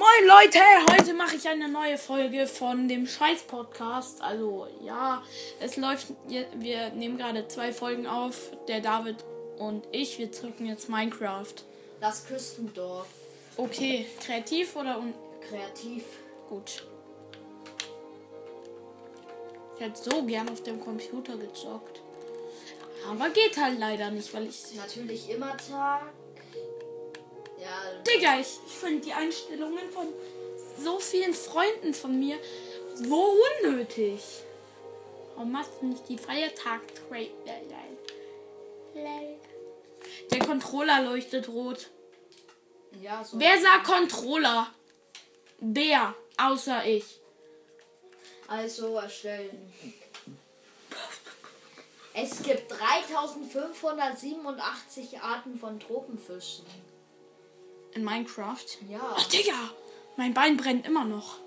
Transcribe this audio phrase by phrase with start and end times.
[0.00, 0.58] Moin Leute,
[0.90, 4.22] heute mache ich eine neue Folge von dem Scheiß Podcast.
[4.22, 5.22] Also ja,
[5.60, 8.50] es läuft, wir nehmen gerade zwei Folgen auf.
[8.66, 9.16] Der David
[9.58, 11.52] und ich, wir drücken jetzt Minecraft.
[12.00, 13.08] Das Küstendorf.
[13.58, 15.12] Okay, kreativ oder un
[15.46, 16.04] Kreativ.
[16.48, 16.86] gut?
[19.74, 22.00] Ich hätte so gern auf dem Computer gezockt.
[23.06, 24.62] Aber geht halt leider nicht, weil ich.
[24.76, 26.10] Natürlich immer Tag.
[27.60, 30.06] Ja, Digga, ich, ich finde die Einstellungen von
[30.82, 32.38] so vielen Freunden von mir
[32.94, 34.22] so unnötig.
[35.34, 36.80] Warum machst du nicht die freie Tag
[40.30, 41.90] Der Controller leuchtet rot.
[43.00, 43.38] ja so.
[43.38, 44.72] Wer sagt Controller?
[45.58, 46.14] Wer?
[46.36, 47.20] Außer ich.
[48.48, 49.72] Also erstellen.
[52.12, 56.66] Es gibt 3587 Arten von Tropenfischen.
[57.94, 58.66] In Minecraft.
[58.88, 59.00] Ja.
[59.16, 59.70] Ach, Digga!
[60.16, 61.38] Mein Bein brennt immer noch.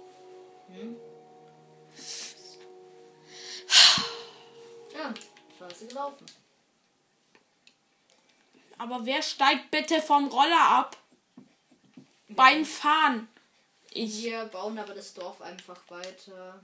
[4.93, 5.13] Ja,
[5.57, 6.25] scheiße gelaufen.
[8.77, 10.97] Aber wer steigt bitte vom Roller ab?
[12.29, 13.27] Beim Fahren.
[13.91, 14.23] Ich.
[14.23, 16.59] Wir bauen aber das Dorf einfach weiter.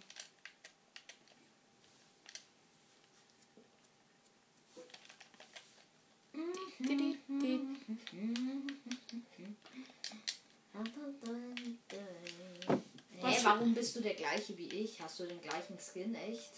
[13.17, 15.01] Hey, Was- warum bist du der gleiche wie ich?
[15.01, 16.51] Hast du den gleichen Skin, echt?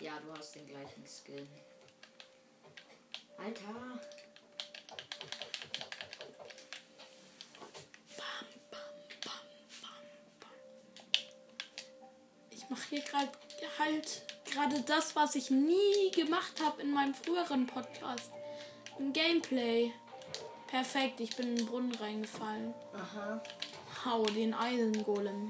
[0.00, 1.48] Ja, du hast den gleichen Skin.
[3.36, 4.00] Alter.
[12.50, 13.30] Ich mache hier gerade
[13.78, 18.30] halt gerade das, was ich nie gemacht habe in meinem früheren Podcast.
[18.98, 19.92] Ein Gameplay.
[20.68, 22.74] Perfekt, ich bin in den Brunnen reingefallen.
[22.92, 23.42] Aha.
[24.04, 25.48] Hau den Eisengolem.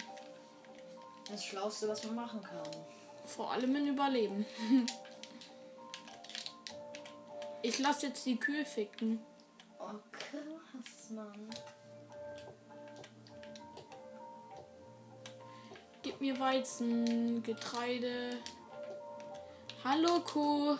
[1.28, 2.70] Das Schlauste, was man machen kann.
[3.24, 4.46] Vor allem in Überleben.
[7.66, 9.24] Ich lasse jetzt die Kühe ficken.
[9.78, 10.44] Okay,
[10.74, 11.48] was man.
[16.02, 18.36] Gib mir Weizen, Getreide.
[19.82, 20.76] Hallo Kuh.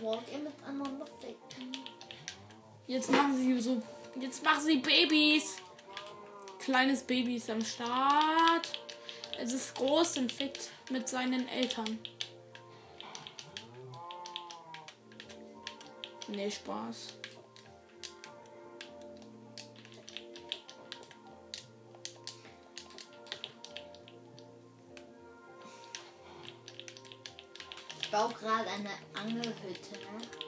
[0.00, 1.78] Wollt ihr miteinander ficken?
[2.88, 3.80] Jetzt machen sie so.
[4.18, 5.58] Jetzt machen sie Babys.
[6.64, 8.72] Kleines Baby ist am Start.
[9.38, 11.98] Es ist groß und fickt mit seinen Eltern.
[16.28, 17.18] Nee, Spaß.
[28.00, 29.98] Ich baue gerade eine Angelhütte.
[30.14, 30.43] Also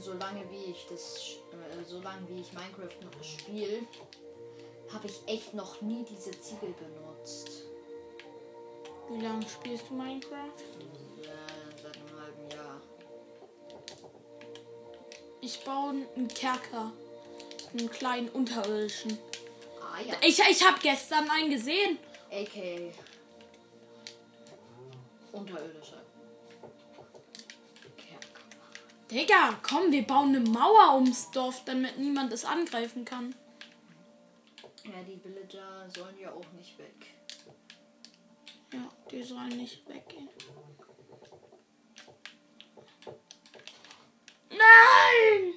[0.00, 3.82] solange wie ich das, äh, solange wie ich Minecraft noch spiele,
[4.92, 7.62] habe ich echt noch nie diese Ziegel benutzt.
[9.10, 10.60] Wie lange spielst du Minecraft?
[11.22, 11.28] Äh,
[11.80, 12.80] seit einem halben Jahr.
[15.40, 16.92] Ich baue einen Kerker.
[17.72, 19.18] Einen kleinen unterirdischen.
[19.96, 20.14] Ah ja.
[20.20, 21.98] Ich, ich habe gestern einen gesehen.
[22.30, 22.92] A.K.
[25.32, 26.02] Unterirdische.
[27.96, 28.40] Kerker.
[29.10, 33.34] Digga, komm, wir bauen eine Mauer ums Dorf, damit niemand es angreifen kann.
[34.84, 37.14] Ja, die Villager sollen ja auch nicht weg.
[38.72, 40.28] Ja, die sollen nicht weggehen.
[44.50, 45.54] Nein!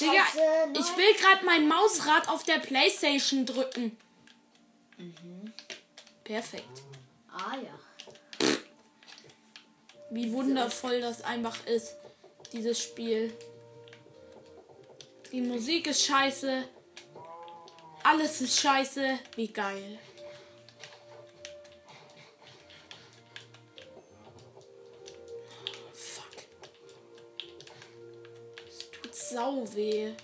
[0.00, 0.24] Digga,
[0.72, 3.96] ich will gerade mein Mausrad auf der Playstation drücken.
[6.24, 6.82] Perfekt.
[7.28, 8.56] Ah ja.
[10.10, 11.96] Wie wundervoll das einfach ist,
[12.52, 13.32] dieses Spiel.
[15.32, 16.64] Die Musik ist scheiße.
[18.02, 19.18] Alles ist scheiße.
[19.34, 19.98] Wie geil.
[29.30, 30.14] Sau weh.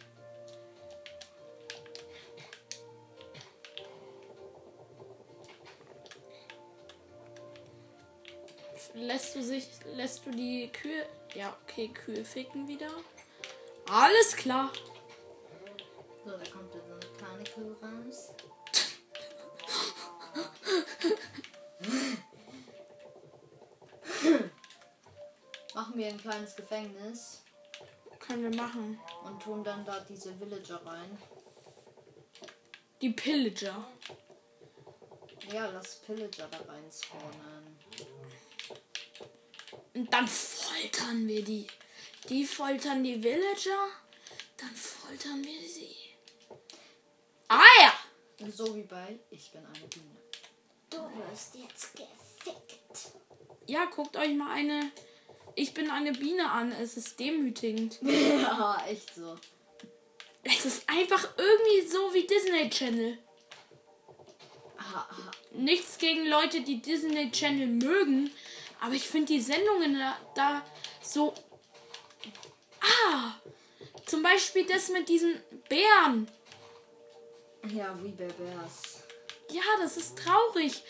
[8.94, 12.90] Lässt du sich, lässt du die Kühe, ja okay, Kühe ficken wieder.
[13.90, 14.70] Alles klar.
[16.24, 18.32] So, da kommt jetzt so eine kleine Kuh raus.
[25.74, 27.42] Machen wir ein kleines Gefängnis
[28.32, 28.98] Können wir machen.
[29.24, 31.18] und tun dann da diese Villager rein.
[33.02, 33.86] Die Pillager.
[35.52, 37.78] Ja, lass Pillager da rein spawnen.
[39.92, 41.66] Und dann foltern wir die.
[42.30, 43.88] Die foltern die Villager.
[44.56, 45.94] Dann foltern wir sie.
[47.48, 48.48] Ah ja!
[48.48, 50.16] So wie bei Ich bin eine Biene.
[50.88, 53.12] Du wirst jetzt gefickt.
[53.66, 54.90] Ja, guckt euch mal eine
[55.54, 56.72] Ich bin eine Biene an.
[56.72, 57.98] Es ist demütigend.
[58.02, 59.36] ja, echt so.
[60.42, 63.18] Es ist einfach irgendwie so wie Disney Channel.
[64.78, 65.30] Ha, ha.
[65.52, 68.30] Nichts gegen Leute, die Disney Channel mögen,
[68.80, 70.66] aber ich finde die Sendungen da, da
[71.02, 71.34] so.
[72.80, 73.34] Ah!
[74.06, 76.28] Zum Beispiel das mit diesen Bären.
[77.72, 79.04] Ja, wie bei Bears.
[79.50, 80.82] Ja, das ist traurig.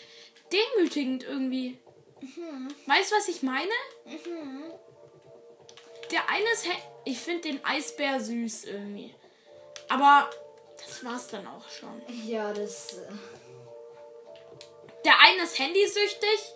[0.51, 1.77] Demütigend irgendwie.
[2.87, 3.71] Weißt du, was ich meine?
[6.11, 6.65] Der eine ist.
[7.05, 9.13] Ich finde den Eisbär süß irgendwie.
[9.89, 10.29] Aber
[10.77, 12.01] das war's dann auch schon.
[12.25, 12.97] Ja, das.
[12.97, 13.11] äh,
[15.03, 16.53] Der eine ist handysüchtig.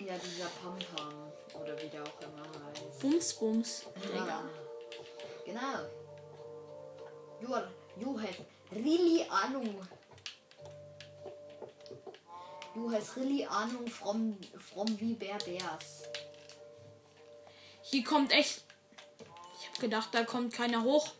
[0.00, 1.32] Ja, dieser Pampam.
[1.60, 3.00] Oder wie der auch immer heißt.
[3.00, 3.86] Bums, bums.
[4.14, 4.42] Ja.
[5.44, 5.60] Genau.
[7.40, 9.86] You, are, you have really Ahnung.
[12.74, 16.04] Du hast really Ahnung from, from wie Bär Bärs.
[17.82, 18.64] Hier kommt echt.
[19.58, 21.12] Ich habe gedacht, da kommt keiner hoch.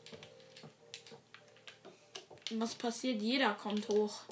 [2.52, 3.20] Was passiert?
[3.20, 4.22] Jeder kommt hoch.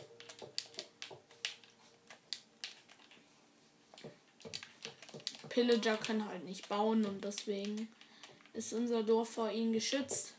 [5.51, 7.89] Pillager können halt nicht bauen und deswegen
[8.55, 10.33] ist unser Dorf vor ihnen geschützt.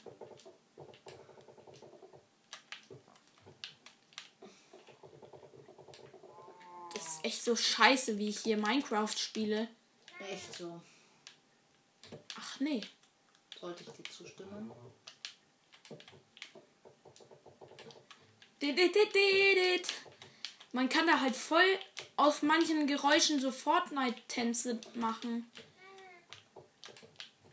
[7.42, 9.68] Echt so scheiße, wie ich hier Minecraft spiele.
[10.30, 10.80] Echt so.
[12.36, 12.82] Ach nee.
[13.60, 14.72] Sollte ich dir zustimmen?
[20.72, 21.80] Man kann da halt voll
[22.16, 25.52] aus manchen Geräuschen so Fortnite-Tänze machen.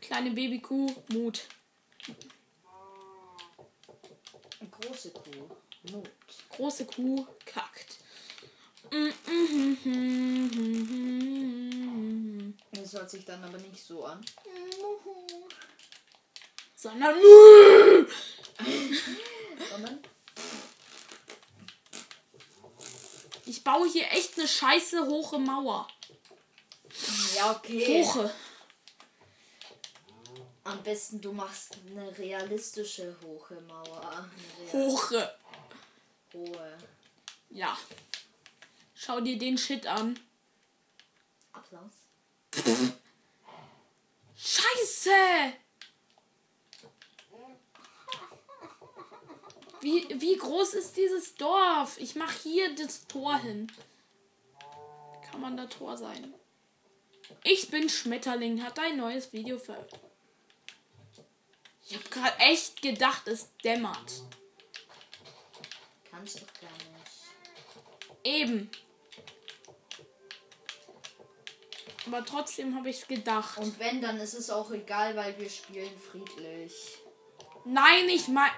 [0.01, 1.47] Kleine Babykuh, Mut.
[4.69, 5.49] Große Kuh.
[5.91, 6.11] Mut.
[6.49, 7.97] Große Kuh, kackt.
[12.89, 14.19] Das hört sich dann aber nicht so an.
[16.75, 17.19] Sondern.
[19.69, 19.99] Sondern
[23.45, 25.87] Ich baue hier echt eine scheiße hohe Mauer.
[27.35, 28.03] Ja, okay.
[28.03, 28.33] Hoche.
[30.63, 34.27] Am besten du machst eine realistische hohe Mauer.
[34.73, 35.35] Hoche.
[36.33, 36.77] hohe.
[37.51, 37.77] Ja.
[38.95, 40.19] Schau dir den Shit an.
[41.53, 41.98] Applaus.
[44.35, 45.53] Scheiße!
[49.81, 51.97] Wie, wie groß ist dieses Dorf?
[51.99, 53.71] Ich mach hier das Tor hin.
[55.29, 56.33] Kann man da Tor sein?
[57.43, 60.03] Ich bin Schmetterling, hat ein neues Video veröffentlicht.
[61.87, 64.23] Ich hab gerade echt gedacht, es dämmert.
[66.11, 68.23] Kannst doch gar nicht.
[68.23, 68.69] Eben.
[72.11, 73.59] Aber trotzdem habe ich es gedacht.
[73.59, 76.97] Und wenn, dann ist es auch egal, weil wir spielen friedlich.
[77.65, 78.51] Nein, ich meine.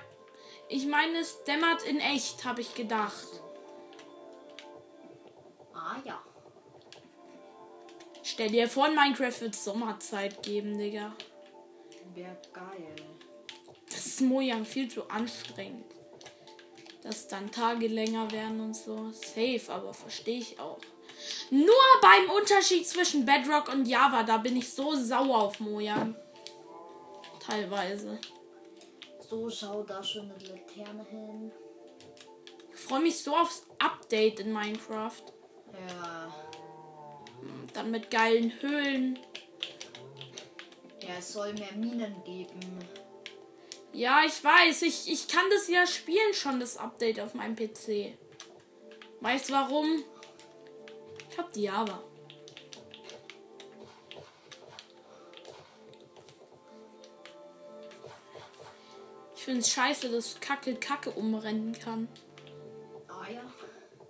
[0.69, 3.27] Ich meine, es dämmert in echt, habe ich gedacht.
[5.73, 6.21] Ah ja.
[8.23, 11.13] Stell dir vor, in Minecraft wird Sommerzeit geben, Digga.
[12.13, 12.95] Wäre geil.
[13.87, 15.93] Das ist Mojang viel zu anstrengend.
[17.03, 19.11] Dass dann Tage länger werden und so.
[19.11, 20.79] Safe, aber verstehe ich auch.
[21.49, 26.15] Nur beim Unterschied zwischen Bedrock und Java, da bin ich so sauer auf Mojang.
[27.39, 28.19] Teilweise.
[29.29, 31.51] So, schau da schon eine Laterne hin.
[32.73, 35.23] Ich freue mich so aufs Update in Minecraft.
[35.87, 36.33] Ja.
[37.73, 39.19] Dann mit geilen Höhlen.
[41.01, 42.79] Ja, es soll mehr Minen geben.
[43.93, 44.83] Ja, ich weiß.
[44.83, 48.17] Ich, ich kann das ja spielen schon, das Update auf meinem PC.
[49.19, 50.03] Weißt du warum?
[51.41, 52.03] Ich hab die Java.
[59.35, 62.07] Ich finde es scheiße, dass Kacke Kacke umrennen kann.
[63.07, 63.41] Ah ja.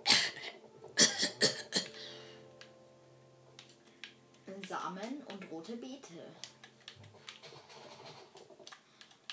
[4.68, 6.12] Samen und rote Beete.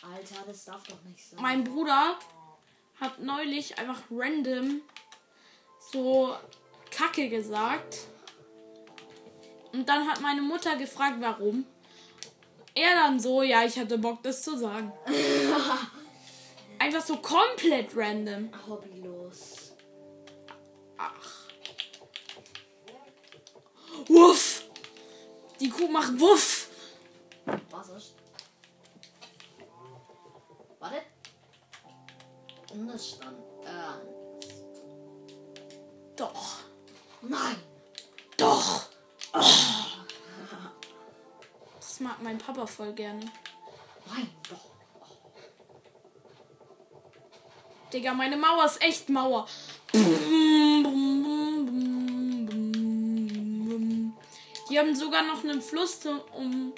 [0.02, 1.42] Alter, das darf doch nicht sein.
[1.42, 2.18] Mein Bruder
[3.02, 4.84] hat neulich einfach random
[5.92, 6.38] so
[7.00, 8.08] Kacke gesagt.
[9.72, 11.66] Und dann hat meine Mutter gefragt, warum.
[12.76, 14.92] Er dann so, ja, ich hatte Bock, das zu sagen.
[16.80, 18.50] Einfach so komplett random.
[18.68, 19.74] Hobbylos.
[20.98, 21.48] Ach.
[24.08, 24.66] Wuff!
[25.60, 26.70] Die Kuh macht Wuff!
[27.70, 28.16] Was ist?
[30.80, 31.02] Warte.
[32.74, 33.38] Und es stand.
[33.64, 34.00] Äh.
[36.18, 36.59] Doch.
[37.22, 37.56] Nein!
[38.38, 38.90] Doch!
[41.80, 43.26] Das mag mein Papa voll gerne.
[44.06, 44.70] Nein, doch.
[47.92, 49.48] Digga, meine Mauer ist echt Mauer.
[54.70, 56.74] Die haben sogar noch einen Fluss, um,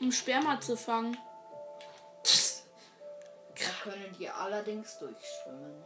[0.00, 1.18] um Sperma zu fangen.
[3.58, 5.82] Da können die allerdings durchschwimmen.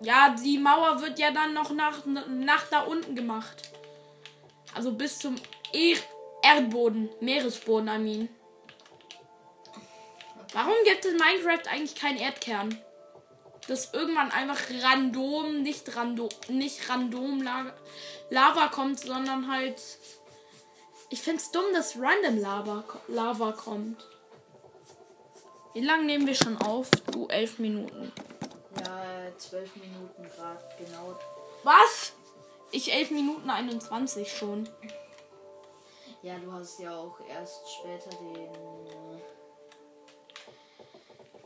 [0.00, 3.70] Ja, die Mauer wird ja dann noch nach, nach da unten gemacht.
[4.74, 5.36] Also bis zum
[5.72, 5.96] er
[6.42, 8.28] Erdboden, Meeresboden, I mean.
[10.52, 12.78] Warum gibt es in Minecraft eigentlich keinen Erdkern?
[13.66, 17.42] Dass irgendwann einfach random, nicht random, nicht random
[18.30, 19.80] Lava, kommt, sondern halt.
[21.10, 24.04] Ich find's dumm, dass random Lava, Lava kommt.
[25.72, 26.90] Wie lange nehmen wir schon auf?
[27.10, 28.12] Du, elf Minuten.
[29.44, 31.18] Ja, zwölf Minuten gerade genau.
[31.62, 32.12] Was?
[32.70, 34.68] Ich 11 Minuten 21 schon.
[36.22, 39.20] Ja, du hast ja auch erst später den,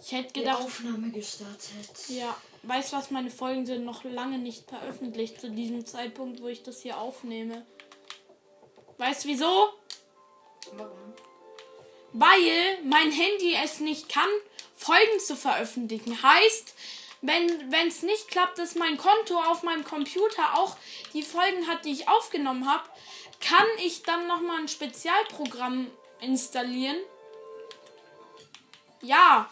[0.00, 2.08] Ich hätte die gedacht, Aufnahme gestartet.
[2.08, 6.46] ja, weißt du was, meine Folgen sind noch lange nicht veröffentlicht zu diesem Zeitpunkt, wo
[6.48, 7.66] ich das hier aufnehme.
[8.98, 9.68] Weißt du wieso?
[10.72, 11.12] Warum?
[12.12, 14.28] Weil mein Handy es nicht kann,
[14.76, 16.22] Folgen zu veröffentlichen.
[16.22, 16.74] Heißt,
[17.20, 20.76] wenn es nicht klappt, dass mein Konto auf meinem Computer auch
[21.12, 22.88] die Folgen hat, die ich aufgenommen habe,
[23.40, 26.96] kann ich dann nochmal ein Spezialprogramm installieren.
[29.02, 29.48] Ja.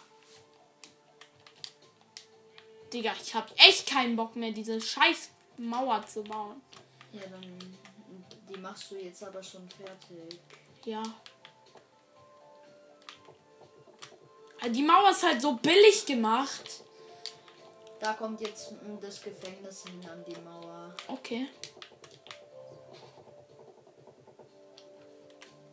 [2.92, 6.60] Digga, ich habe echt keinen Bock mehr, diese scheiß Mauer zu bauen.
[7.12, 7.78] Ja, dann.
[8.48, 10.38] Die machst du jetzt aber schon fertig.
[10.84, 11.02] Ja.
[14.68, 16.84] Die Mauer ist halt so billig gemacht.
[18.00, 20.94] Da kommt jetzt das Gefängnis hin an die Mauer.
[21.08, 21.48] Okay.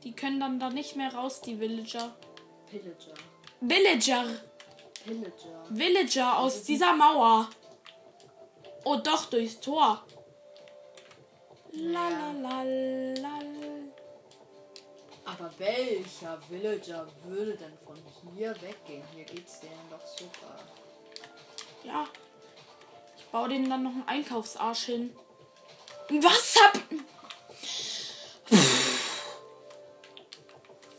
[0.03, 2.15] Die können dann da nicht mehr raus, die Villager.
[2.69, 3.13] Pillager.
[3.61, 4.25] Villager!
[5.05, 5.65] Pillager.
[5.69, 7.49] Villager aus dieser Mauer.
[8.85, 10.05] Oh, doch, durchs Tor.
[11.71, 13.39] La la la la.
[15.25, 17.97] Aber welcher Villager würde denn von
[18.35, 19.03] hier weggehen?
[19.15, 20.55] Hier geht's denen doch super.
[21.83, 22.07] Ja.
[23.17, 25.15] Ich baue denen dann noch einen Einkaufsarsch hin.
[26.09, 26.79] Was hab.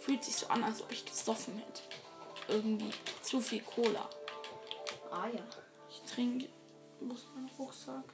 [0.00, 1.82] Fühlt sich so an, als ob ich gesoffen hätte.
[2.48, 2.90] Irgendwie
[3.22, 4.08] zu viel Cola.
[5.10, 5.42] Ah ja.
[5.88, 6.48] Ich trinke.
[7.00, 8.04] Wo ist mein Rucksack?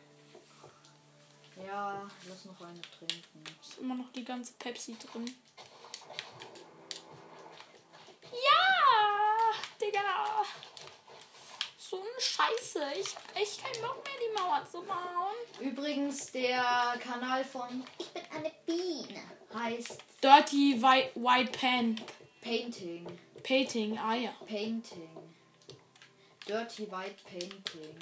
[1.67, 3.45] Ja, lass noch eine trinken.
[3.61, 5.35] Ist immer noch die ganze Pepsi drin.
[8.33, 9.53] Ja!
[9.81, 10.45] Digga!
[11.91, 12.85] So eine Scheiße.
[13.01, 15.35] Ich hab echt keinen Bock mehr, die Mauer zu bauen.
[15.59, 19.21] Übrigens, der Kanal von Ich bin eine Biene
[19.53, 22.01] heißt Dirty White, White Pen.
[22.43, 23.19] Painting.
[23.43, 24.31] Painting, ah ja.
[24.47, 25.35] Painting.
[26.47, 27.99] Dirty White Painting.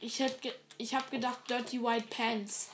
[0.00, 2.68] Ich ge ich hab gedacht Dirty White Pants.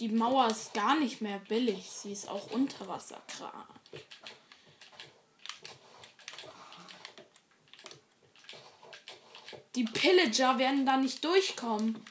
[0.00, 1.90] Die Mauer ist gar nicht mehr billig.
[1.90, 3.66] Sie ist auch Unterwasserkran.
[9.74, 12.02] Die Pillager werden da nicht durchkommen.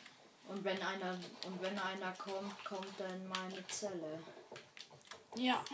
[0.48, 4.24] Und wenn einer und wenn einer kommt, kommt er in meine Zelle.
[5.36, 5.65] Ja.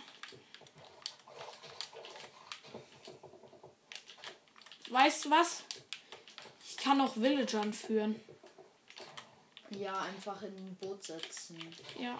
[4.89, 5.63] Weißt du was?
[6.65, 8.21] Ich kann auch Villagern führen.
[9.79, 11.57] Ja, einfach in ein Boot setzen.
[11.99, 12.19] Ja.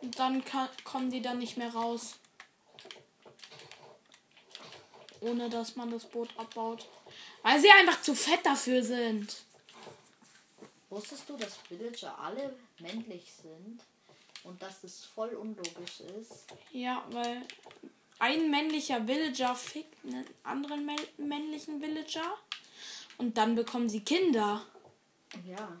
[0.00, 2.16] Und dann kann, kommen die dann nicht mehr raus.
[5.20, 6.86] Ohne dass man das Boot abbaut.
[7.42, 9.42] Weil sie einfach zu fett dafür sind.
[10.90, 13.80] Wusstest du, dass Villager alle männlich sind?
[14.44, 16.46] Und dass das voll unlogisch ist?
[16.72, 17.42] Ja, weil
[18.20, 22.38] ein männlicher Villager fickt einen anderen mä- männlichen Villager.
[23.18, 24.64] Und dann bekommen sie Kinder.
[25.44, 25.76] Ja.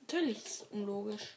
[0.00, 1.34] Natürlich ist es unlogisch.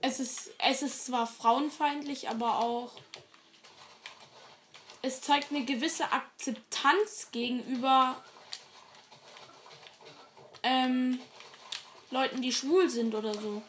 [0.00, 2.92] Es ist, es ist zwar frauenfeindlich, aber auch.
[5.02, 8.22] Es zeigt eine gewisse Akzeptanz gegenüber
[10.62, 11.18] ähm,
[12.10, 13.62] Leuten, die schwul sind oder so.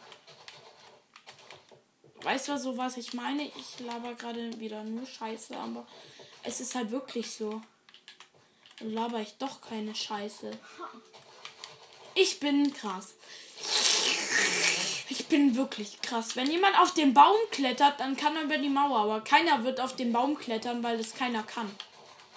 [2.22, 3.42] Weißt du so, was ich meine?
[3.42, 5.86] Ich laber gerade wieder nur Scheiße, aber
[6.42, 7.60] es ist halt wirklich so.
[8.80, 10.50] Dann laber ich doch keine Scheiße.
[12.14, 13.14] Ich bin krass.
[15.08, 16.36] Ich bin wirklich krass.
[16.36, 18.98] Wenn jemand auf den Baum klettert, dann kann er über die Mauer.
[18.98, 21.74] Aber keiner wird auf den Baum klettern, weil das keiner kann.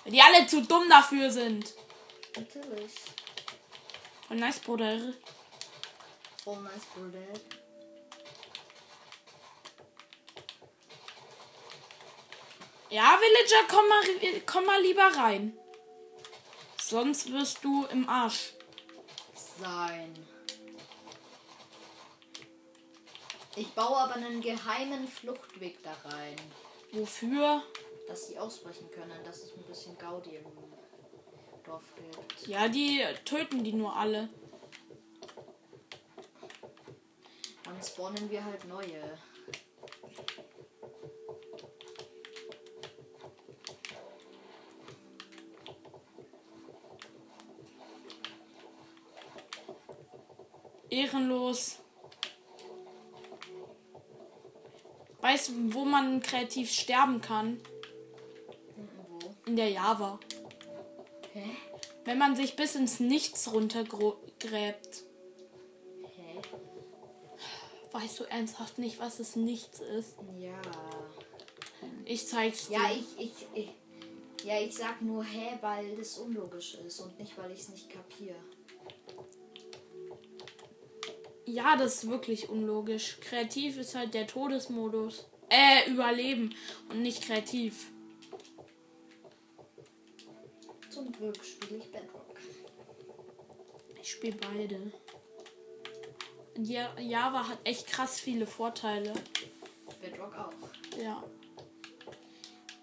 [0.03, 1.73] Weil die alle zu dumm dafür sind.
[2.35, 2.93] Natürlich.
[4.29, 5.13] Und nice, Bruder.
[6.45, 7.19] Oh, nice, Bruder.
[12.89, 15.57] Ja, Villager, komm mal, komm mal lieber rein.
[16.91, 18.51] Sonst wirst du im Arsch.
[19.61, 20.13] Sein.
[23.55, 26.35] Ich baue aber einen geheimen Fluchtweg da rein,
[26.91, 27.63] Wofür?
[28.09, 30.45] dass sie ausbrechen können, dass es ein bisschen Gaudi im
[31.63, 32.47] Dorf gibt.
[32.47, 34.27] Ja, die töten die nur alle.
[37.63, 39.17] Dann spawnen wir halt neue.
[50.91, 51.79] Ehrenlos.
[55.21, 57.61] Weißt du, wo man kreativ sterben kann?
[58.75, 59.19] Wo?
[59.45, 60.19] In der Java.
[61.33, 61.49] Hä?
[62.03, 65.03] Wenn man sich bis ins Nichts runtergräbt.
[66.15, 66.41] Hä?
[67.91, 70.15] Weißt du ernsthaft nicht, was es Nichts ist?
[70.37, 70.59] Ja.
[72.05, 72.79] Ich zeig's dir.
[72.79, 73.69] Ja, ich, ich, ich.
[74.43, 77.89] Ja, ich sag nur hä, weil das unlogisch ist und nicht, weil ich es nicht
[77.89, 78.35] kapiere.
[81.51, 83.17] Ja, das ist wirklich unlogisch.
[83.19, 85.25] Kreativ ist halt der Todesmodus.
[85.49, 86.55] Äh, Überleben
[86.87, 87.91] und nicht kreativ.
[90.89, 92.37] Zum Glück spiele ich Bedrock.
[94.01, 94.93] Ich spiele beide.
[96.57, 99.11] Ja, Java hat echt krass viele Vorteile.
[100.01, 101.03] Bedrock auch.
[101.03, 101.21] Ja.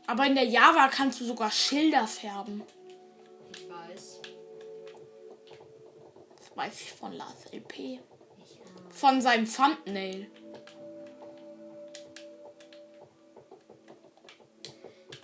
[0.07, 2.62] Aber in der Java kannst du sogar Schilder färben.
[3.51, 4.21] Ich weiß.
[6.37, 8.01] Das weiß ich von Lars LP.
[8.99, 10.29] Von seinem Thumbnail.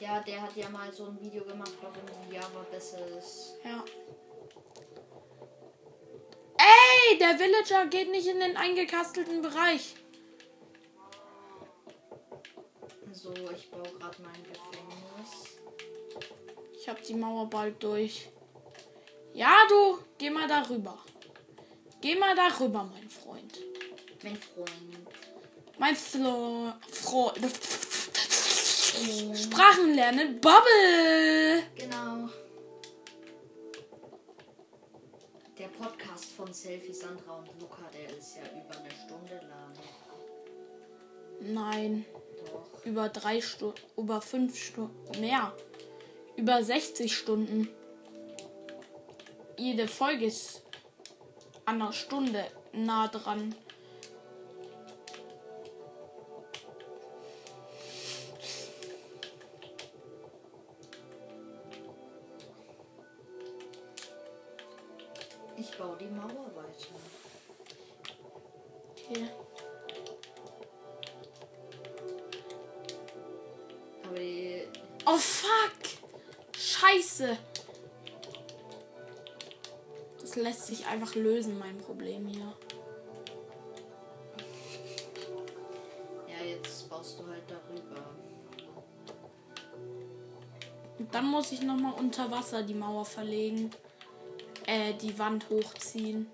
[0.05, 3.57] ja, der hat ja mal so ein Video gemacht, warum Java besser ist.
[3.65, 3.83] Ja.
[6.59, 9.95] Ey, der Villager geht nicht in den eingekastelten Bereich.
[13.13, 15.59] So, ich baue gerade mein Gefängnis.
[16.79, 18.29] Ich hab die Mauer bald durch.
[19.33, 20.99] Ja, du, geh mal darüber.
[22.05, 23.61] Geh mal darüber, mein Freund.
[24.23, 24.69] Mein Freund.
[25.79, 27.33] Mein Flo Fro
[29.35, 30.39] Sprachen lernen.
[30.39, 31.63] Bubble.
[31.75, 32.29] Genau.
[35.59, 39.73] Der Podcast von Selfie Sandra und Luca, der ist ja über eine Stunde lang.
[41.41, 42.05] Nein,
[42.53, 42.85] Doch.
[42.85, 45.57] über drei Stunden, über fünf Stunden, mehr.
[46.37, 47.71] Über 60 Stunden.
[49.57, 50.64] Jede Folge ist
[51.67, 53.55] an einer Stunde nah dran.
[65.57, 66.95] Ich baue die Mauer weiter.
[68.93, 69.29] Okay.
[74.05, 74.69] Aber die,
[75.07, 75.73] Oh fuck!
[76.57, 77.37] Scheiße!
[80.35, 82.57] Das lässt sich einfach lösen, mein Problem hier.
[86.27, 88.03] ja, jetzt baust du halt darüber.
[90.99, 93.71] Und dann muss ich nochmal unter Wasser die Mauer verlegen.
[94.67, 96.29] Äh, die Wand hochziehen.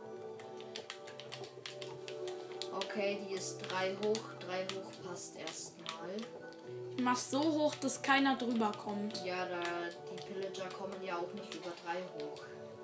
[2.75, 4.21] Okay, die ist drei hoch.
[4.47, 6.17] Drei hoch passt erstmal.
[6.97, 9.23] Ich mach so hoch, dass keiner drüber kommt.
[9.27, 9.61] Ja, da
[10.11, 12.30] die Pillager kommen ja auch nicht über drei hoch.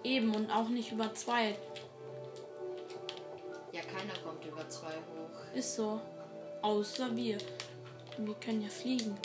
[0.07, 1.57] Eben und auch nicht über zwei.
[3.73, 5.53] Ja, keiner kommt über zwei hoch.
[5.53, 6.01] Ist so.
[6.63, 7.39] Außer wir.
[8.19, 9.19] Wir können ja fliegen.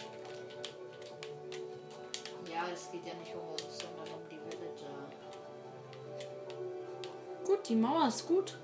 [2.52, 5.08] Ja, es geht ja nicht um uns, sondern um die Villager.
[7.46, 8.58] Gut, die Mauer ist gut.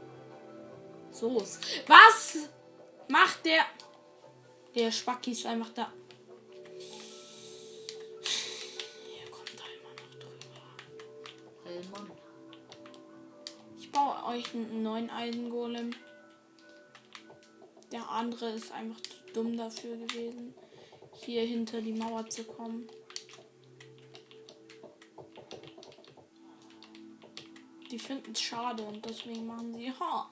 [1.11, 1.63] So ist.
[1.87, 2.49] Was
[3.07, 3.63] macht der?
[4.73, 5.93] Der Spacki ist einfach da.
[11.77, 12.11] Hellmann.
[13.77, 15.95] Ich baue euch einen neuen Eisengolem.
[17.91, 20.53] Der andere ist einfach zu dumm dafür gewesen,
[21.23, 22.87] hier hinter die Mauer zu kommen.
[27.91, 29.91] Die die finden es schade und deswegen machen sie.
[29.91, 30.29] Ha.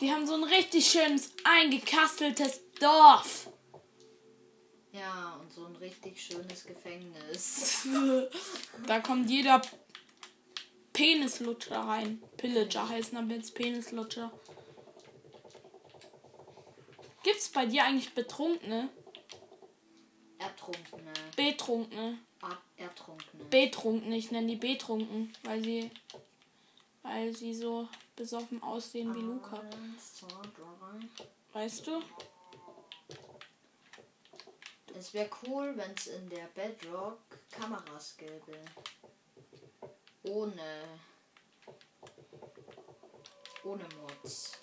[0.00, 3.39] Die haben so ein richtig schönes eingekasteltes Dorf.
[5.60, 7.86] So ein richtig schönes Gefängnis.
[8.86, 9.60] Da kommt jeder
[10.94, 12.22] Penislutscher rein.
[12.38, 14.32] Pillager heißen aber jetzt Penislutscher.
[17.22, 18.88] Gibt's bei dir eigentlich Betrunkene?
[20.38, 21.12] Ertrunkene.
[21.36, 22.18] Betrunkene.
[22.40, 23.44] Art Ertrunkene.
[23.50, 25.90] Betrunkene, ich nenne die betrunken, weil sie
[27.02, 29.62] weil sie so besoffen aussehen wie Luca.
[31.52, 32.00] Weißt du?
[35.00, 38.60] Es wäre cool, wenn es in der Bedrock Kameras gäbe.
[40.24, 40.98] Ohne.
[43.64, 44.58] Ohne Mods.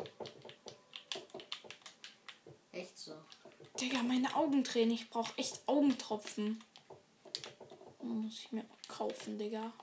[2.71, 3.15] Echt so.
[3.81, 4.91] Digga, meine Augen drehen.
[4.91, 6.63] Ich brauche echt Augentropfen.
[8.03, 9.73] Muss ich mir kaufen, Digga.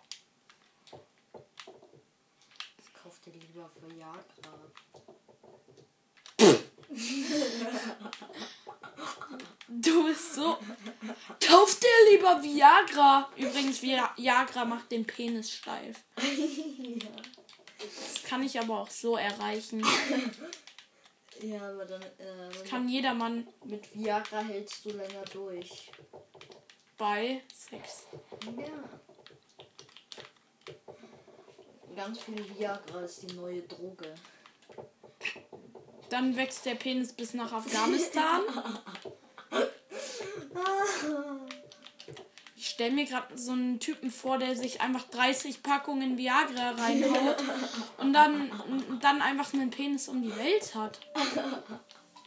[3.02, 4.24] Kauf dir lieber Viagra.
[9.68, 10.56] Du bist so.
[11.46, 13.28] Kauf dir lieber Viagra.
[13.36, 15.98] Übrigens, Vi- Viagra macht den Penis steif.
[16.16, 19.84] Das kann ich aber auch so erreichen.
[21.42, 22.02] Ja, aber dann.
[22.02, 25.90] Äh, Kann jedermann mit Viagra hältst du länger durch.
[26.96, 28.04] bei Sex.
[28.56, 28.66] Ja.
[31.96, 34.14] Ganz viel Viagra ist die neue Droge.
[36.08, 38.42] Dann wächst der Penis bis nach Afghanistan.
[42.56, 47.36] Ich stelle mir gerade so einen Typen vor, der sich einfach 30 Packungen Viagra reinhaut
[47.98, 48.50] und dann,
[49.00, 50.98] dann einfach einen Penis um die Welt hat.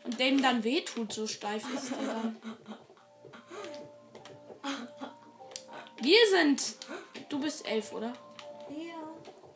[0.06, 2.38] Und dem dann wehtut, so steif ist er dann.
[6.02, 6.78] Wir sind.
[7.28, 8.14] Du bist elf, oder?
[8.70, 9.04] Ja.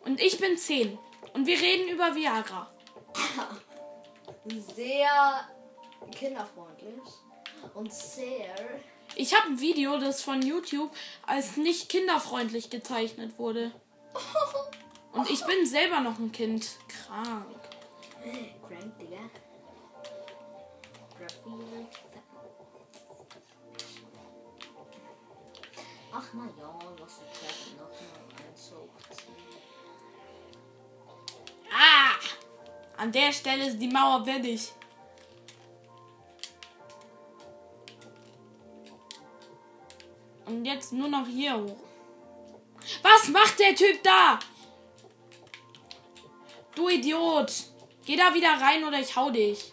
[0.04, 1.00] Und ich bin zehn.
[1.34, 2.70] Und wir reden über Viagra.
[4.76, 5.48] Sehr
[6.12, 7.14] kinderfreundlich
[7.76, 8.54] und sehr.
[9.16, 10.92] Ich habe ein Video, das von YouTube
[11.26, 13.72] als nicht kinderfreundlich gezeichnet wurde.
[15.12, 16.70] Und ich bin selber noch ein Kind.
[16.88, 17.46] Krank.
[18.68, 19.18] Crank, Digga.
[26.14, 28.90] Ach na ja, was die Treppe noch mal.
[31.72, 33.02] Ah!
[33.02, 34.74] An der Stelle ist die Mauer fertig.
[40.52, 41.78] Und jetzt nur noch hier hoch.
[43.02, 44.38] Was macht der Typ da?
[46.76, 47.52] Du Idiot.
[48.06, 49.72] Geh da wieder rein oder ich hau dich.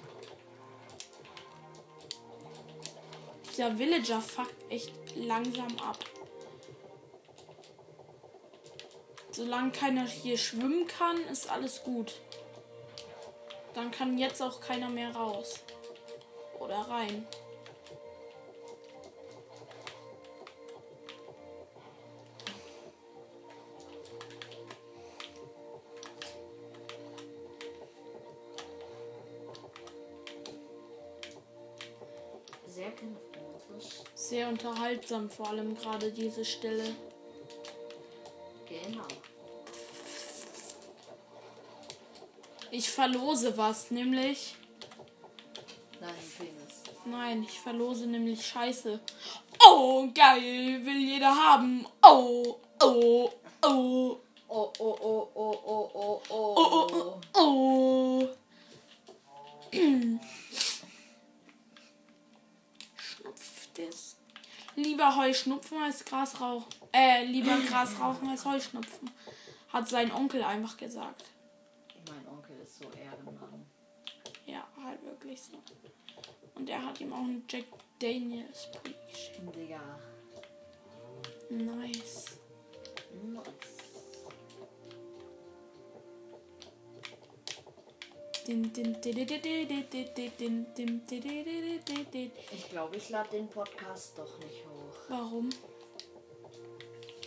[3.50, 5.98] Dieser Villager fuckt echt langsam ab.
[9.32, 12.20] Solange keiner hier schwimmen kann, ist alles gut.
[13.74, 15.58] Dann kann jetzt auch keiner mehr raus.
[16.60, 17.26] Oder rein.
[34.14, 36.94] Sehr unterhaltsam, vor allem gerade diese Stelle.
[38.68, 39.06] Genau.
[42.70, 44.56] Ich verlose was, nämlich.
[46.00, 46.82] Nein, Penis.
[47.06, 49.00] Nein, ich verlose nämlich Scheiße.
[49.66, 51.86] Oh, geil, will jeder haben.
[52.02, 53.32] Oh, Oh,
[53.62, 55.57] oh, oh, oh, oh, oh,
[65.28, 66.66] Heuschnupfen als Grasrauch.
[66.90, 69.10] Äh, lieber Gras rauchen als Heuschnupfen.
[69.68, 71.24] Hat sein Onkel einfach gesagt.
[72.08, 73.66] Mein Onkel ist so Ehrenmann.
[74.46, 75.62] Ja, halt wirklich so.
[76.54, 77.66] Und er hat ihm auch einen Jack
[77.98, 78.94] Daniels Pulli.
[79.54, 79.98] Digga.
[81.50, 82.38] Nice.
[92.50, 94.67] Ich glaube, ich lade den Podcast doch nicht
[95.08, 95.48] Warum?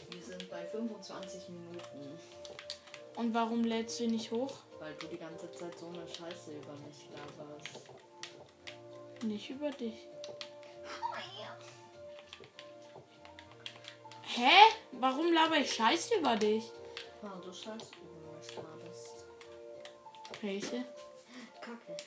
[0.09, 2.19] Wir sind bei 25 Minuten,
[3.15, 4.51] Und warum lädst du ihn nicht hoch?
[4.79, 7.85] weil du die ganze Zeit so eine Scheiße über mich laberst.
[9.23, 9.93] Nicht über dich.
[14.23, 14.49] Hä?
[14.93, 16.63] Warum laber ich Scheiße über dich?
[17.21, 19.25] Weil du Scheiße über mich laberst.
[20.41, 20.85] Welche?
[21.61, 21.97] Kacke.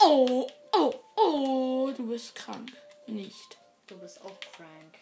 [0.00, 2.72] Oh, oh, oh, du bist krank.
[3.06, 3.58] Nicht.
[3.88, 4.94] Du bist auch crank.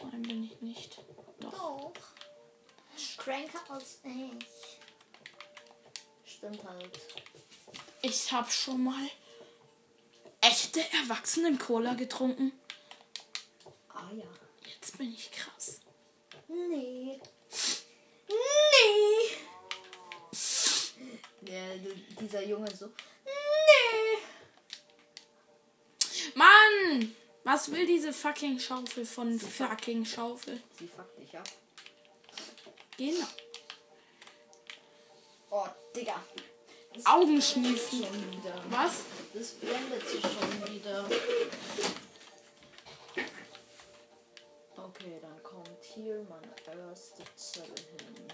[0.00, 1.02] Nein, bin ich nicht.
[1.40, 1.50] Doch.
[1.50, 1.92] Doch.
[3.16, 4.46] Cranker als ich.
[6.24, 7.00] Stimmt halt.
[8.02, 9.10] Ich habe schon mal
[10.40, 12.52] echte Erwachsenen-Cola getrunken.
[13.88, 14.24] Ah ja.
[14.64, 15.80] Jetzt bin ich krass.
[16.48, 17.20] Nee.
[18.28, 19.36] Nee.
[21.40, 21.76] Der,
[22.20, 22.92] dieser Junge so.
[26.34, 27.14] Mann!
[27.44, 30.62] Was will diese fucking Schaufel von fucking Schaufel?
[30.78, 31.48] Sie fuckt dich ab.
[32.96, 33.26] Genau.
[35.50, 35.66] Oh,
[35.96, 36.22] Digga.
[36.94, 38.04] Das Augenschniefen.
[38.04, 38.62] schon wieder.
[38.68, 39.04] Was?
[39.32, 41.08] Das blendet sich schon wieder.
[44.76, 46.54] Okay, dann kommt hier meine
[46.88, 48.28] erste Zelle hin.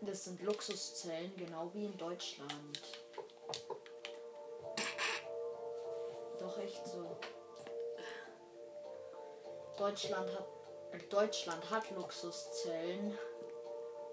[0.00, 2.97] Das sind Luxuszellen, genau wie in Deutschland.
[6.68, 7.16] Echt so.
[9.76, 10.46] Deutschland hat
[10.92, 13.18] äh, Deutschland hat Luxuszellen.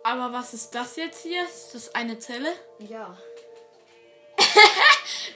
[0.03, 1.43] Aber was ist das jetzt hier?
[1.43, 2.53] Ist das eine Zelle?
[2.79, 3.17] Ja.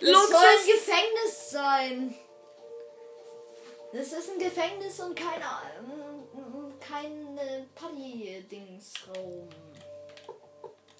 [0.01, 0.65] Das soll ein Luxus.
[0.65, 2.15] Gefängnis sein.
[3.91, 9.49] Das ist ein Gefängnis und kein, ähm, kein äh, Party-Dingsraum.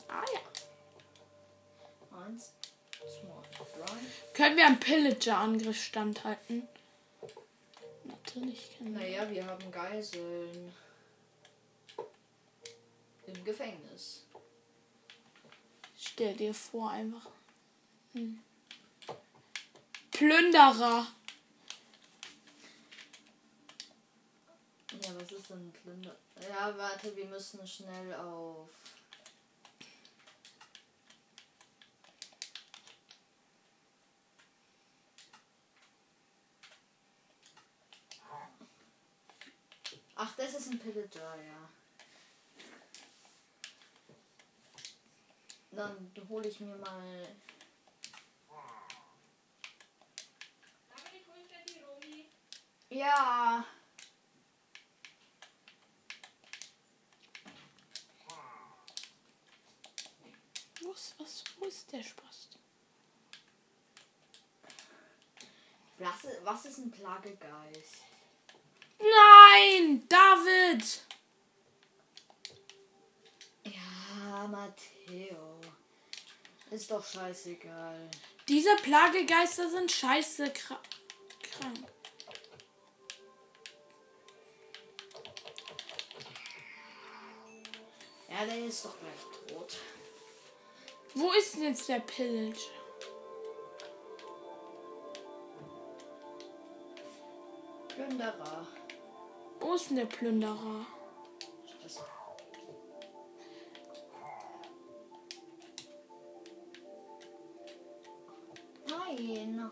[0.10, 0.42] Ah ja.
[2.26, 2.54] Eins.
[4.34, 6.68] Können wir einen Pillager-Angriff standhalten?
[8.06, 9.02] Natürlich können wir.
[9.02, 10.74] Naja, wir haben Geiseln.
[13.28, 14.24] Im Gefängnis.
[15.98, 17.28] Stell dir vor, einfach.
[18.14, 18.42] Hm.
[20.12, 21.08] Plünderer.
[25.02, 26.16] Ja, was ist denn Plünder?
[26.50, 28.70] Ja, warte, wir müssen schnell auf.
[40.22, 41.70] Ach, das ist ein Pillager, ja.
[45.72, 47.38] Dann hole ich mir mal.
[52.90, 53.66] Ja.
[60.82, 62.50] Wo ist, was, wo ist der Spaß?
[65.98, 68.04] Was, was ist ein Plagegeist?
[69.60, 70.08] Nein!
[70.08, 71.02] David!
[73.66, 75.60] Ja, Matteo.
[76.72, 78.10] Ist doch scheißegal.
[78.48, 80.80] Diese Plagegeister sind scheiße kra
[81.42, 81.88] krank.
[88.30, 89.78] Ja, der ist doch gleich tot.
[91.16, 92.58] Wo ist denn jetzt der Pillager?
[97.90, 98.68] Plünderer.
[99.70, 100.84] Wo ist denn der Plünderer?
[108.88, 109.72] Nein.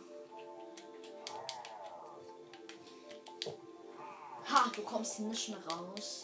[4.45, 6.21] Ha, du kommst nicht mehr raus.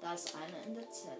[0.00, 1.18] Da ist einer in der Zelle.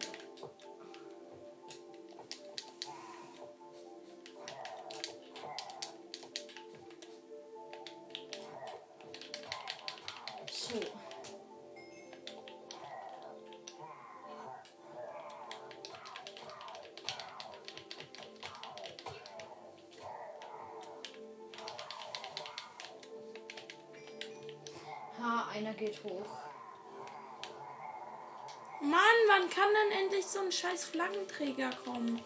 [30.95, 32.25] Flaggenträger kommen?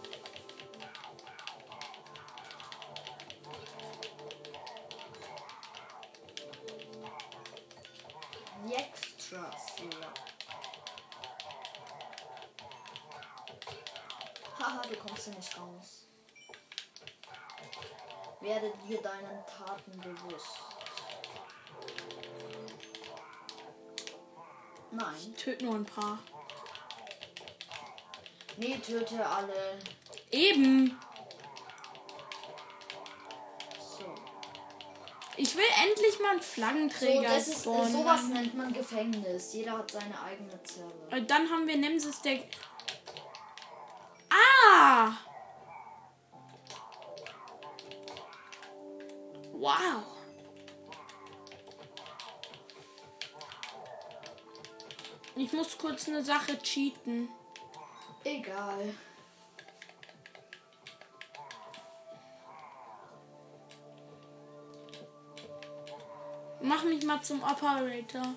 [8.70, 9.76] Extras.
[14.58, 16.06] Haha, du kommst hier nicht raus.
[18.42, 20.58] Werde dir deinen Taten bewusst.
[24.90, 25.34] Nein.
[25.36, 26.18] Töt nur ein paar.
[28.58, 29.78] Nee, töte alle.
[30.32, 30.98] Eben.
[33.78, 34.14] So.
[35.36, 37.92] Ich will endlich mal einen So, Flaggenträger das ist, äh, spawnen.
[37.92, 39.52] sowas nennt man Gefängnis.
[39.54, 40.92] Jeder hat seine eigene Zelle.
[41.12, 42.40] Und dann haben wir Nemesis, der.
[44.30, 45.12] Ah!
[49.52, 50.02] Wow.
[55.36, 57.28] Ich muss kurz eine Sache cheaten.
[58.28, 58.94] Egal.
[66.60, 68.34] Mach mich mal zum Operator.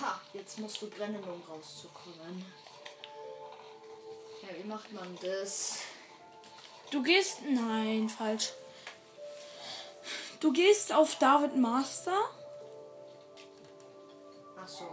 [0.00, 2.46] Ha, jetzt musst du brennen, um rauszukommen.
[4.40, 5.83] Ja, wie macht man das?
[6.90, 7.42] Du gehst.
[7.42, 8.52] Nein, falsch.
[10.40, 12.16] Du gehst auf David Master.
[14.60, 14.84] Ach so.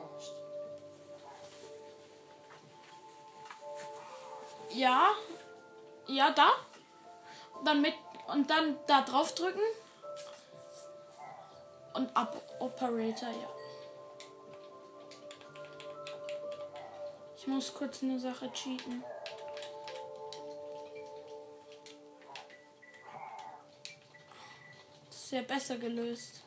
[4.70, 5.10] Ja.
[6.08, 6.50] Ja, da.
[7.58, 7.94] Und dann mit.
[8.28, 9.62] Und dann da drauf drücken.
[11.94, 13.50] Und ab Operator, ja.
[17.36, 19.04] Ich muss kurz eine Sache cheaten.
[25.32, 26.44] Ja besser gelöst.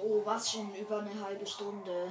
[0.00, 2.10] Oh, was schon über eine halbe Stunde.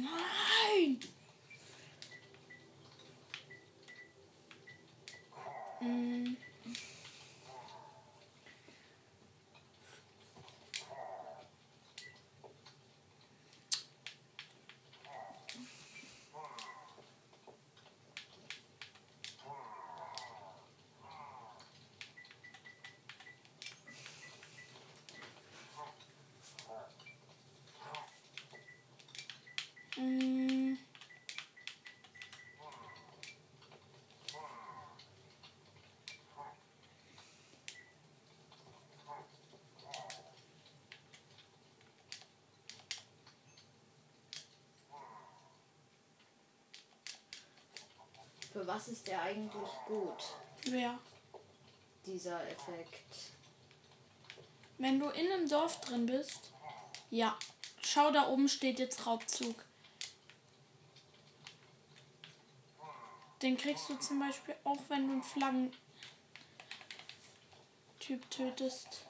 [0.00, 0.98] Nein!
[48.52, 50.34] Für was ist der eigentlich gut,
[50.66, 50.98] Wer?
[52.04, 53.30] dieser Effekt?
[54.78, 56.52] Wenn du in einem Dorf drin bist.
[57.10, 57.38] Ja.
[57.82, 59.64] Schau, da oben steht jetzt Raubzug.
[63.42, 65.72] Den kriegst du zum Beispiel auch, wenn du einen Flaggentyp
[68.30, 69.06] tötest.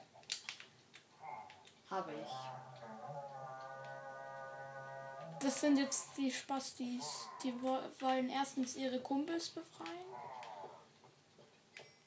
[1.89, 2.31] Habe ich.
[5.41, 7.27] Das sind jetzt die Spastis.
[7.43, 9.89] Die wo- wollen erstens ihre Kumpels befreien.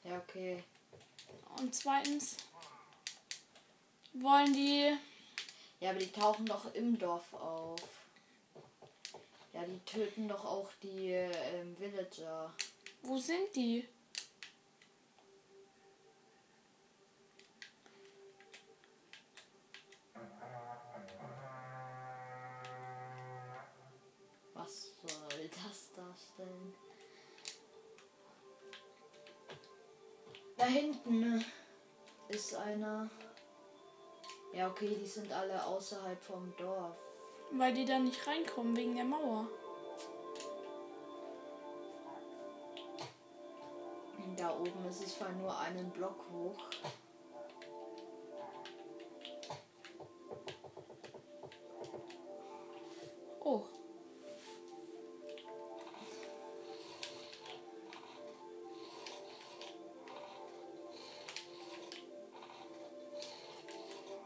[0.03, 0.63] Ja, okay.
[1.59, 2.37] Und zweitens
[4.13, 4.95] wollen die.
[5.79, 7.79] Ja, aber die tauchen doch im Dorf auf.
[9.53, 12.53] Ja, die töten doch auch die ähm, Villager.
[13.01, 13.87] Wo sind die?
[30.65, 31.45] Da hinten
[32.27, 33.07] ist einer.
[34.51, 36.97] Ja, okay, die sind alle außerhalb vom Dorf.
[37.51, 39.47] Weil die da nicht reinkommen wegen der Mauer.
[44.35, 46.57] Da oben ist es zwar nur einen Block hoch.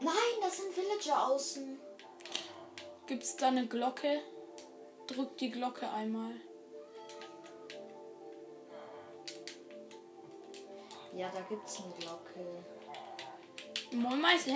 [0.00, 1.78] Nein, das sind Villager außen.
[3.06, 4.22] Gibt's da eine Glocke?
[5.06, 6.32] Drück die Glocke einmal.
[11.14, 12.64] Ja, da gibt's eine Glocke.
[13.92, 14.52] Moin Meister.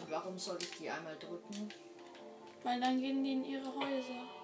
[0.00, 1.72] Und warum soll ich die einmal drücken?
[2.64, 4.41] Weil dann gehen die in ihre Häuser.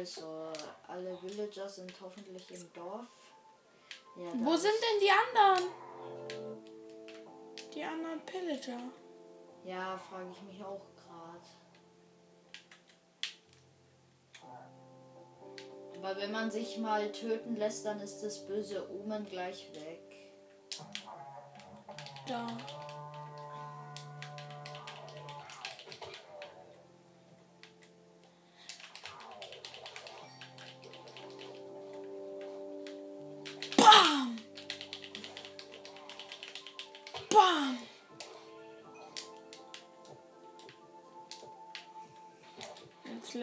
[0.00, 0.50] Also,
[0.88, 3.04] alle Villager sind hoffentlich im Dorf.
[4.16, 5.70] Ja, Wo sind denn die anderen?
[7.74, 8.80] Die anderen Pillager.
[9.62, 11.46] Ja, frage ich mich auch gerade.
[15.98, 20.32] Aber wenn man sich mal töten lässt, dann ist das böse Omen gleich weg.
[22.26, 22.46] Da.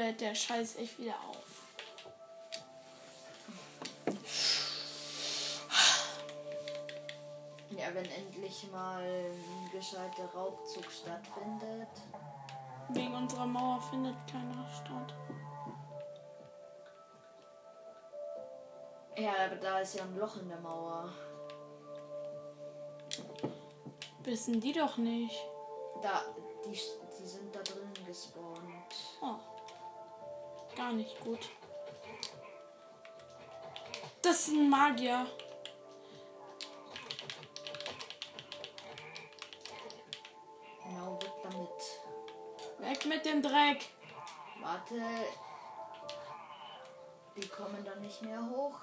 [0.07, 1.67] Lädt der Scheiß echt wieder auf.
[7.71, 11.89] Ja, wenn endlich mal ein gescheiter Raubzug stattfindet.
[12.87, 15.13] Wegen unserer Mauer findet keiner statt.
[19.17, 21.09] Ja, aber da ist ja ein Loch in der Mauer.
[24.23, 25.35] Wissen die doch nicht.
[26.01, 26.23] Da,
[26.63, 28.76] die, die sind da drin gespawnt.
[30.77, 31.39] Gar nicht gut.
[34.21, 35.25] Das ist ein Magier.
[40.83, 42.89] Genau, weg damit.
[42.91, 43.85] Weg mit dem Dreck.
[44.61, 45.01] Warte.
[47.35, 48.79] Die kommen dann nicht mehr hoch.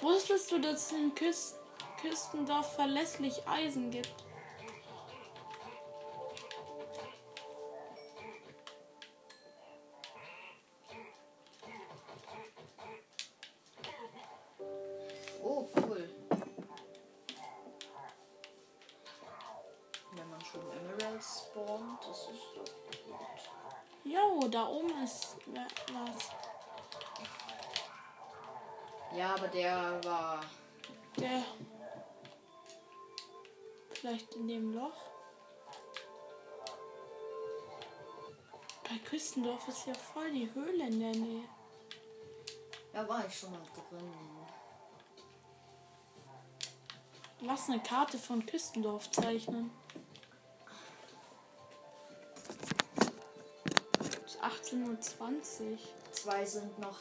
[0.00, 1.56] Wusstest du, dass es in Küst
[2.00, 4.27] Küstendorf verlässlich Eisen gibt?
[39.28, 41.44] Bei Küstendorf ist ja voll die Höhle in der Nähe.
[42.94, 44.10] Da war ich schon mal drin.
[47.40, 49.70] Lass eine Karte von Küstendorf zeichnen.
[54.00, 55.78] Es ist 18.20 Uhr.
[56.10, 56.98] Zwei sind noch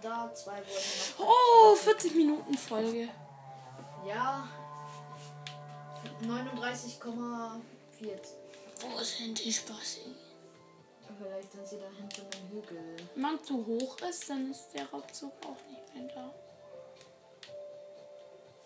[0.00, 1.26] da, zwei wurden noch.
[1.28, 3.10] Oh, 40 Minuten Folge.
[4.06, 4.48] Ja.
[6.22, 7.60] 39,4.
[8.80, 10.23] Wo sind die Spaßi?
[11.18, 12.96] Vielleicht sind sie da hinten im Hügel.
[13.14, 16.34] Wenn man zu hoch ist, dann ist der Raubzug auch nicht mehr da.